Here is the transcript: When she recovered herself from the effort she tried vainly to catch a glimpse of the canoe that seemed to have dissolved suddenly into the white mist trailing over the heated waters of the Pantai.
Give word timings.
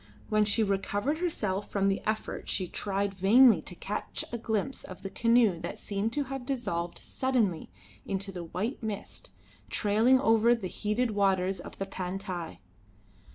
When 0.29 0.45
she 0.45 0.63
recovered 0.63 1.19
herself 1.19 1.69
from 1.69 1.87
the 1.87 2.01
effort 2.07 2.49
she 2.49 2.67
tried 2.67 3.13
vainly 3.13 3.61
to 3.61 3.75
catch 3.75 4.25
a 4.31 4.37
glimpse 4.39 4.83
of 4.83 5.03
the 5.03 5.11
canoe 5.11 5.59
that 5.59 5.77
seemed 5.77 6.11
to 6.13 6.23
have 6.23 6.43
dissolved 6.43 6.97
suddenly 6.97 7.69
into 8.03 8.31
the 8.31 8.45
white 8.45 8.81
mist 8.81 9.29
trailing 9.69 10.19
over 10.19 10.55
the 10.55 10.65
heated 10.65 11.11
waters 11.11 11.59
of 11.59 11.77
the 11.77 11.85
Pantai. 11.85 12.57